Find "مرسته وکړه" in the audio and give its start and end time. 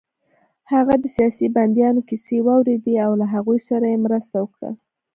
4.05-4.71